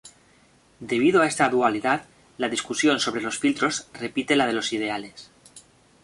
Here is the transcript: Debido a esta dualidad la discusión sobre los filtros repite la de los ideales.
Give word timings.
Debido 0.91 1.21
a 1.21 1.27
esta 1.27 1.47
dualidad 1.47 2.05
la 2.39 2.49
discusión 2.49 2.99
sobre 2.99 3.21
los 3.21 3.37
filtros 3.37 3.87
repite 3.93 4.35
la 4.35 4.47
de 4.47 4.53
los 4.53 4.73
ideales. 4.73 5.29